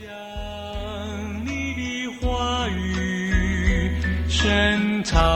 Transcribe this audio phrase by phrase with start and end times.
[0.00, 3.92] 想你的话语
[4.28, 5.29] 深藏。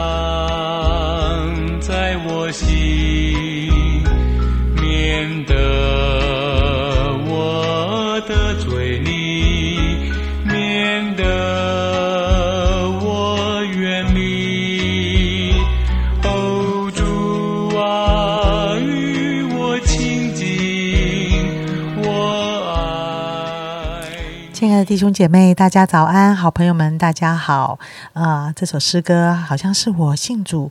[24.85, 26.37] 弟兄姐妹，大家早安！
[26.37, 27.79] 好朋友们，大家好。
[28.13, 30.71] 啊、这首诗歌好像是我信主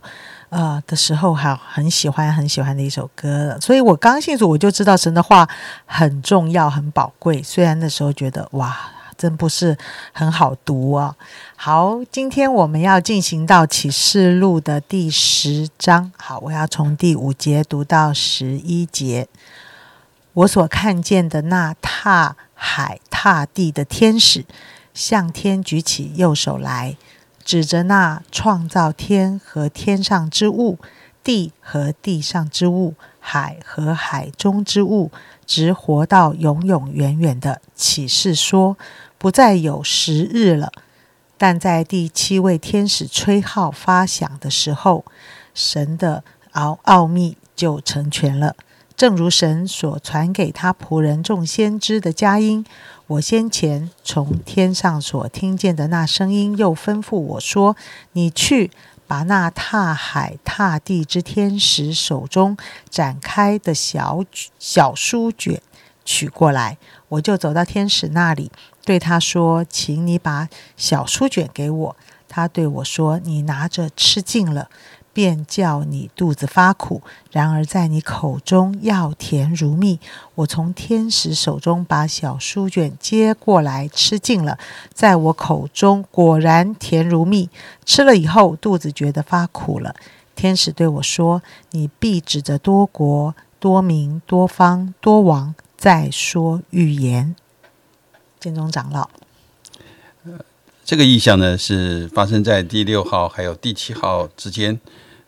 [0.50, 3.58] 呃的时候，好很喜欢很喜欢的一首歌。
[3.60, 5.48] 所以我刚信主，我就知道神的话
[5.84, 7.42] 很重要、很宝贵。
[7.42, 8.76] 虽然那时候觉得哇，
[9.18, 9.76] 真不是
[10.12, 11.16] 很好读啊。
[11.56, 16.12] 好，今天我们要进行到启示录的第十章。
[16.16, 19.26] 好，我要从第五节读到十一节。
[20.34, 22.34] 我所看见的那踏
[22.66, 24.46] 海踏地的天使，
[24.94, 26.96] 向天举起右手来，
[27.44, 30.78] 指着那创造天和天上之物、
[31.22, 35.12] 地和地上之物、海和海中之物，
[35.46, 38.78] 直活到永永远远的启示说：
[39.18, 40.72] 不再有时日了。
[41.36, 45.04] 但在第七位天使吹号发响的时候，
[45.52, 48.56] 神的奥奥秘就成全了。
[48.96, 52.64] 正如神所传给他仆人众先知的佳音，
[53.08, 57.76] 我先前从天上所听见的那声音，又吩咐我说
[58.12, 58.70] ：“你去
[59.08, 62.56] 把那踏海踏地之天使手中
[62.88, 64.24] 展开的小
[64.60, 65.60] 小书卷
[66.04, 66.78] 取过来。”
[67.10, 68.52] 我就走到天使那里，
[68.84, 71.96] 对他说：“请你把小书卷给我。”
[72.28, 74.70] 他对我说：“你拿着吃尽了。”
[75.14, 77.00] 便叫你肚子发苦，
[77.30, 79.98] 然而在你口中要甜如蜜。
[80.34, 84.58] 我从天使手中把小书卷接过来，吃尽了，
[84.92, 87.48] 在我口中果然甜如蜜。
[87.86, 89.94] 吃了以后，肚子觉得发苦了。
[90.34, 97.36] 天使对我说：“你必指着多国、多民、多方、多王，再说预言。”
[98.40, 99.08] 建中长老，
[100.84, 104.78] 这个意象呢，是发生在第六号还有第七号之间。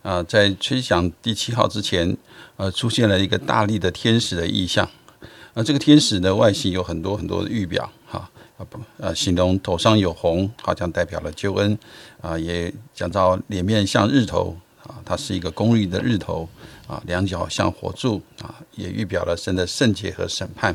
[0.06, 2.16] 啊、在吹响第七号之前，
[2.56, 4.88] 呃，出现了一个大力的天使的意象。
[5.52, 11.76] 啊、这个天使的外形有很多很多的预表，哈，啊不，呃，形容头上有红，好像代表了救恩。
[12.20, 16.48] 啊、也讲到脸面像日头，啊，它是一个公义的日头。
[16.86, 20.72] 啊，两脚像火柱，啊，也预表了神的圣洁和审判。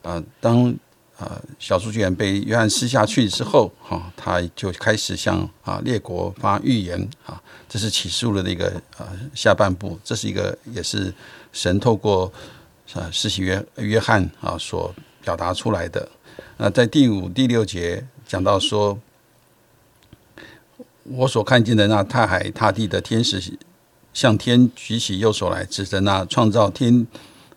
[0.00, 0.72] 啊，当
[1.18, 11.14] 啊，小书卷被约翰撕下去之后，哈、他就开始向啊列国发预言啊，这是起诉了的一个啊下半部，这是一个也是
[11.52, 12.32] 神透过
[12.94, 14.92] 啊施洗约约翰啊所
[15.22, 16.08] 表达出来的。
[16.56, 18.98] 那在第五、第六节讲到说，
[21.04, 23.56] 我所看见的那踏海踏地的天使，
[24.12, 27.06] 向天举起右手来，指着那创造天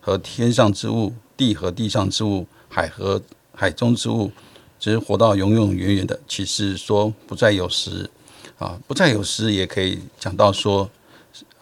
[0.00, 3.20] 和天上之物、地和地上之物、海和
[3.58, 4.30] 海中之物，
[4.78, 8.08] 只是活到永永远远的其实说，不再有时
[8.56, 10.88] 啊，不再有时，也可以讲到说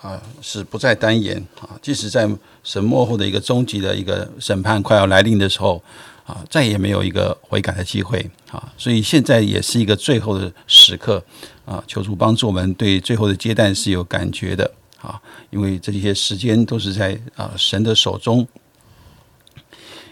[0.03, 1.71] 啊，是不再单言啊。
[1.81, 2.29] 即使在
[2.63, 5.83] 神末后的一个终极的一个审判快要来临的时候
[6.27, 8.71] 啊，再也没有一个悔改的机会啊。
[8.77, 11.25] 所以现在也是一个最后的时刻
[11.65, 14.71] 啊，求主帮助我们对最后的接待是有感觉的
[15.01, 15.19] 啊，
[15.49, 18.47] 因为这些时间都是在啊神的手中。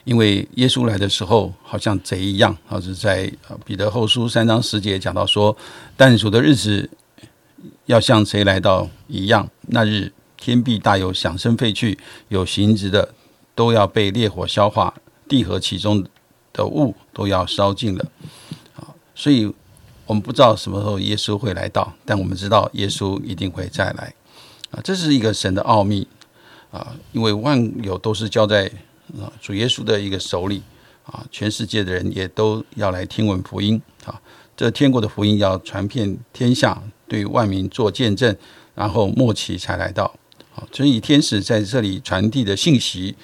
[0.05, 3.33] 因为耶稣来的时候，好像贼一样，好，是在
[3.65, 5.57] 彼得后书三章十节讲到说，
[5.97, 6.91] 但主的日子
[7.87, 11.99] 要像贼来到一样，那日天必大有响声废去，
[12.29, 13.15] 有形质的
[13.55, 14.93] 都要被烈火消化，
[15.27, 16.05] 地和其中
[16.53, 18.05] 的物都要烧尽了。
[18.77, 19.51] 啊，所以
[20.05, 24.13] 我们不知道什么时候耶稣会来到，但我们知道耶稣一定会再来。
[24.71, 26.07] 啊，这是一个神的奥秘
[26.71, 28.71] 啊，因为万有都是交在。
[29.21, 30.63] 啊，主耶稣的一个手里
[31.05, 34.21] 啊，全世界的人也都要来听闻福音啊。
[34.57, 38.37] 这天国的福音要传遍天下，对万民做见证，
[38.75, 40.15] 然后末期才来到。
[40.53, 43.17] 好，所以天使在这里传递的信息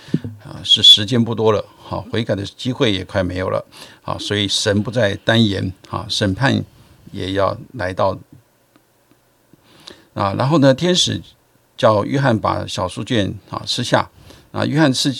[0.45, 3.65] 啊，是时间不多了，好，悔改的机会也快没有了。
[4.03, 6.65] 好，所以神不再单言啊，审判
[7.13, 8.19] 也要来到
[10.15, 10.35] 啊。
[10.35, 11.23] 然后呢，天使
[11.77, 14.11] 叫约翰把小书卷啊吃下
[14.51, 15.15] 啊，约翰吃。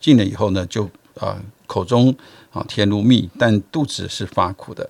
[0.00, 0.88] 进了以后呢，就
[1.18, 2.14] 啊口中
[2.50, 4.88] 啊甜如蜜，但肚子是发苦的，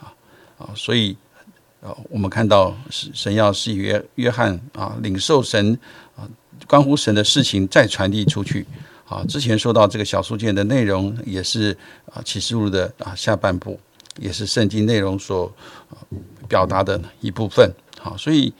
[0.00, 0.12] 啊
[0.58, 1.16] 啊，所以
[1.80, 5.78] 啊我们看到神要是约约翰啊领受神
[6.16, 6.28] 啊
[6.66, 8.66] 关乎神的事情再传递出去
[9.08, 11.76] 啊，之前说到这个小书卷的内容，也是
[12.12, 13.78] 啊启示录的啊下半部，
[14.18, 15.52] 也是圣经内容所
[16.48, 17.70] 表达的一部分。
[18.00, 18.52] 好，所以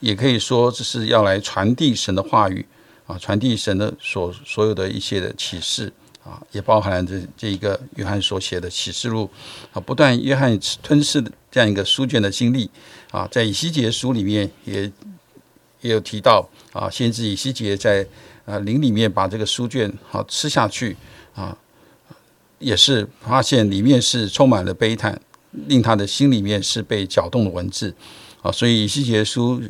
[0.00, 2.64] 也可以说这是要来传递神的话语
[3.10, 5.92] 啊，传递神的所所有的一些的启示
[6.22, 9.28] 啊，也包含了这这一个约翰所写的启示录
[9.72, 12.70] 啊，不断约翰吞噬的这样一个书卷的经历
[13.10, 14.84] 啊，在以西结书里面也
[15.80, 18.06] 也有提到啊，先知以西结在
[18.44, 20.96] 啊林里面把这个书卷好吃下去
[21.34, 21.56] 啊，
[22.60, 25.20] 也是发现里面是充满了悲叹，
[25.66, 27.92] 令他的心里面是被搅动的文字。
[28.42, 29.60] 啊，所以以西结书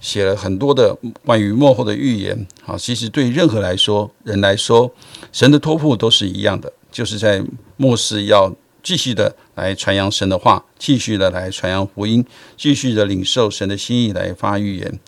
[0.00, 2.46] 写了很多的关于幕后的预言。
[2.64, 4.92] 啊，其实对任何来说人来说，
[5.32, 7.42] 神的托付都是一样的，就是在
[7.76, 12.24] 末世要继续的来传扬神的话，继续的来传扬福音，
[12.56, 15.00] 继续的领受神的心意来发预言。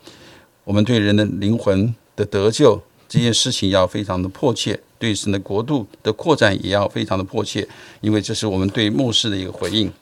[0.64, 7.68] 我们对人的灵魂的得救这件事情要非常的迫切，对神的国度的扩展也要非常的迫切，
[8.00, 9.92] 因为这是我们对末世的一个回应。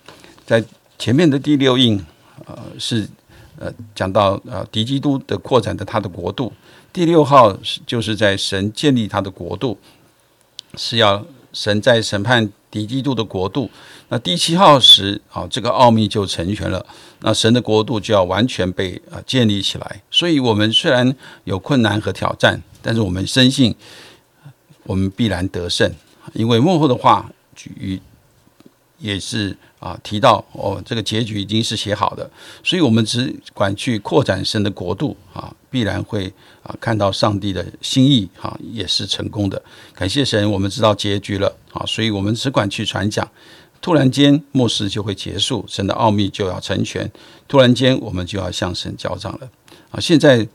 [0.46, 0.64] 在
[0.99, 2.02] 前面的第六印。
[2.47, 3.09] 呃，是
[3.59, 6.53] 呃，讲到呃，敌基督的扩展的他的国度。
[6.93, 9.79] 第六号是就是在神建立他的国度，
[10.77, 13.71] 是要神在审判敌基督的国度。
[14.09, 16.85] 那第七号时，啊，这个奥秘就成全了，
[17.21, 20.03] 那神的国度就要完全被啊建立起来。
[20.11, 21.15] 所以，我们虽然
[21.45, 23.75] 有困难和挑战，但是我们深信
[24.85, 25.93] 我们必然得胜，
[26.33, 27.31] 因为幕后的话
[27.77, 28.01] 与
[28.99, 29.57] 也是。
[29.81, 32.31] 啊，提到哦，这个结局已经是写好的，
[32.62, 36.32] 所以我们只管去扩展神的国度啊，必然会
[36.62, 39.61] 啊看到上帝的心意哈，也是成功的。
[39.94, 43.27] 感谢神，我们知道结局了啊，所以我们只管去传讲。
[43.81, 47.11] 突然间，末世就会结束，神的奥秘就要成全。
[47.49, 49.50] 突然间，我们就要向神交账了
[49.91, 49.99] 啊！
[49.99, 50.47] 现在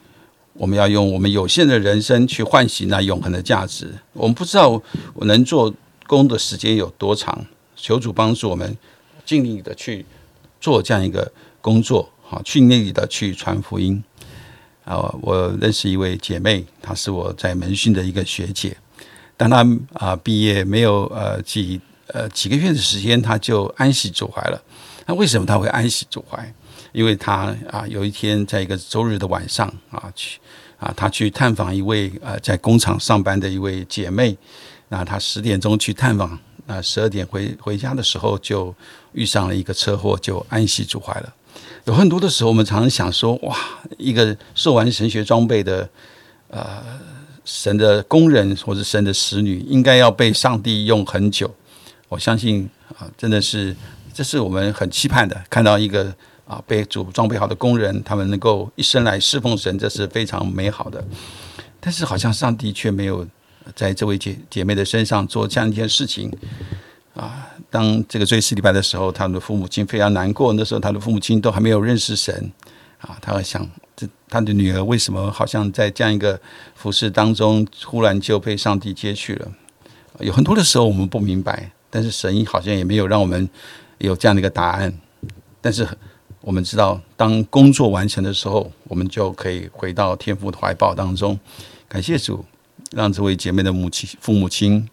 [0.54, 3.92] 我们要用我们有限的人生去唤醒那永恒的价值。
[4.14, 4.80] 我们不知道
[5.16, 5.74] 我能做
[6.06, 7.44] 工的时间有多长，
[7.76, 8.78] 求主帮助我们。
[9.26, 10.06] 尽力的去
[10.62, 14.02] 做这样一个工作，好，尽力的去传福音。
[14.86, 18.78] 啊，我认识一位姐妹，她是我在门训的一个学姐。
[19.36, 24.62] 当她啊毕业没有呃几呃几个月的时间，她就安息主怀了。
[25.08, 26.54] 那为什么她会安息主怀？
[26.92, 30.40] 因为她啊有一天在一个周日的晚上啊去
[30.78, 34.38] 啊她去探访一位呃在工厂上班的一位姐妹。
[34.90, 36.38] 那他十点钟去探访。
[36.68, 38.74] 那十二点回回家的时候，就
[39.12, 41.32] 遇上了一个车祸，就安息主怀了。
[41.84, 43.56] 有很多的时候，我们常常想说：哇，
[44.00, 45.88] 一个受完神学装备的
[46.48, 46.84] 呃
[47.44, 51.54] 神的工人或者神的使女，应该要被上帝用很久。
[52.10, 52.68] 我相信
[52.98, 53.76] 啊，真的是
[54.12, 56.12] 这是我们很期盼的，看到一个
[56.48, 61.06] 啊被主装备好的工人，他们能够一生来侍奉神，这是非常美好的。
[61.80, 63.24] 但是好像上帝却没有。
[63.74, 66.32] 在这位姐姐妹的身上做这样一件事情
[67.16, 70.54] 啊，当这个追思礼拜的时候，他的父母亲非常难过。
[70.54, 72.52] 那时候他的父母亲都还没有认识神
[73.00, 76.40] 啊，他会想，这他的女儿为什么好像在这样一个
[76.76, 79.52] 服饰当中，忽然就被上帝接去了？
[80.20, 83.50] 有很多的时候我们不明白，但是神好像也没有让我们
[83.98, 84.94] 有这样的一个答案。
[85.62, 85.88] 但是
[86.42, 91.40] 我们知道，当工作完成的时候，我们就可以回到天父的怀抱当中。
[91.88, 92.46] 感谢主。
[92.96, 94.88] 让这位姐妹的母亲、父母亲，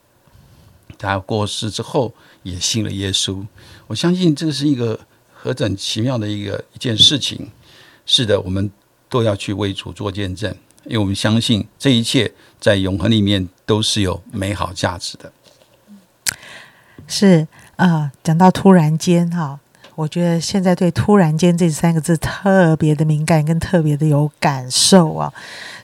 [0.99, 2.13] 她过世之后
[2.43, 3.47] 也信了耶稣。
[3.87, 4.99] 我相信这是一个
[5.33, 7.49] 何等奇妙的一个一件事情。
[8.05, 8.69] 是的，我们
[9.09, 10.53] 都要去为主做见证，
[10.85, 15.33] 因为我们相信这一切在永恒里面都是有美好价值的。
[17.07, 17.47] 是
[17.77, 19.61] 啊，讲到突然间哈，
[19.95, 25.33] 我觉得现在对“突然间”这三个字特别的敏感，跟特别的有感受啊。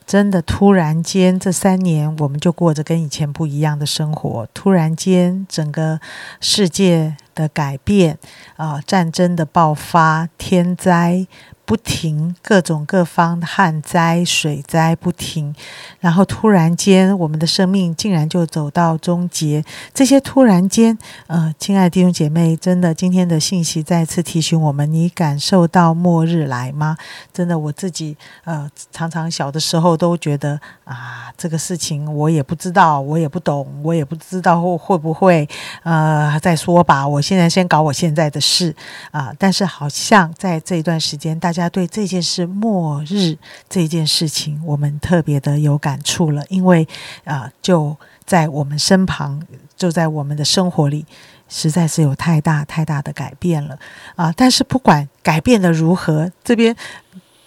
[0.08, 4.48] 真的，突然间这三年，我们就过着跟以前不一样的生活。
[4.54, 6.00] 突然间，整个
[6.40, 8.16] 世界的改变，
[8.56, 11.26] 啊，战争的爆发，天灾。
[11.68, 15.54] 不停，各种各方旱灾、水灾不停，
[16.00, 19.62] 然后突然间，我们的生命竟然就走到终结。
[19.92, 20.96] 这些突然间，
[21.26, 26.96] 呃，亲爱的弟兄姐妹，真的，今天的信息再次提醒我们：你感受到末日来吗？
[27.34, 35.46] 真的，我自己呃，常常小的时候都觉得啊，这个事情我也不知道，我也不懂，我也不知道会会不会
[35.82, 37.06] 呃再说吧。
[37.06, 38.74] 我现在先搞我现在的事
[39.10, 41.57] 啊，但是好像在这一段时间，大家。
[41.62, 43.36] 家对这件事末日
[43.68, 46.86] 这件事情，我们特别的有感触了，因为
[47.24, 49.42] 啊，就在我们身旁，
[49.76, 51.04] 就在我们的生活里，
[51.48, 53.78] 实在是有太大太大的改变了
[54.16, 54.32] 啊！
[54.36, 56.74] 但是不管改变的如何，这边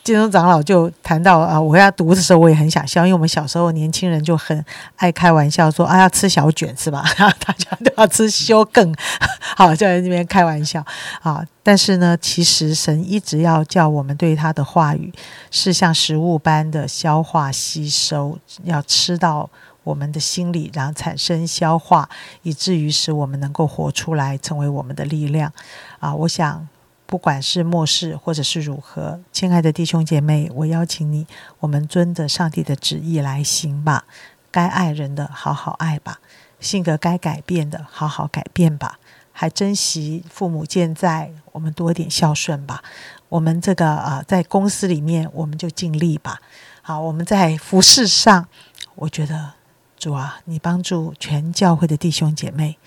[0.03, 4.65] 金钟长老就谈到啊，我要读的时候我也很想笑，因为我们小时候年轻人就很
[4.95, 7.05] 爱开玩笑说啊要吃小卷是吧？
[7.17, 8.93] 大家都要吃修更，
[9.55, 10.83] 好就在那边开玩笑
[11.21, 11.45] 啊。
[11.61, 15.13] 但是呢，其实神一直要叫我们对他的话语
[15.51, 19.47] 是像食物般的消化吸收，要吃到
[19.83, 22.09] 我们的心里，然后产生消化，
[22.41, 25.53] 以至于使我们能够活出来，成为我们的力量
[25.99, 26.15] 啊。
[26.15, 26.67] 我想。
[27.11, 31.27] 不管是末世或者是如何，亲爱的弟兄姐妹，我邀请你，
[31.59, 34.05] 我们遵着上帝的旨意来行吧。
[34.49, 36.21] 该爱人的好好爱吧，
[36.61, 38.97] 性格该改变的好好改变吧。
[39.33, 42.81] 还珍惜父母健在，我们多点孝顺吧。
[43.27, 46.39] 我们这个呃，在公司里面，我们就尽力吧。
[46.81, 48.47] 好，我们在服饰上，
[48.95, 49.51] 我觉得
[49.97, 52.77] 主啊，你帮助全教会的弟兄姐妹，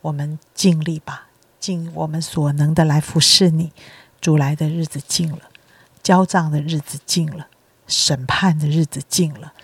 [0.00, 1.26] 我们尽力吧。
[1.64, 3.72] 尽我们所能的来服侍你，
[4.20, 5.38] 主来的日子近了，
[6.02, 7.46] 交账的日子近了，
[7.86, 9.54] 审判的日子近了。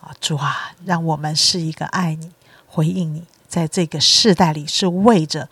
[0.00, 2.30] 啊，主啊，让我们是一个爱你、
[2.68, 5.48] 回应你，在这个世代里是为着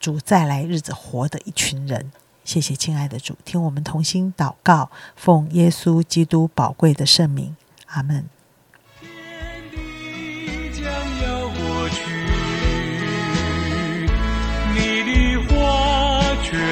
[0.00, 2.10] 主再来日子活的一群人。
[2.42, 7.54] 谢谢亲爱的主，听我们同心祷告，奉耶稣基督宝贵的圣名，
[7.88, 8.33] 阿门。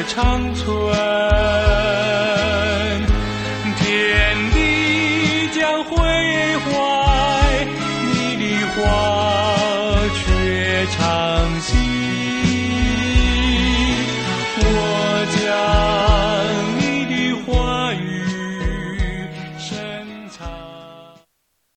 [0.04, 2.01] 长存，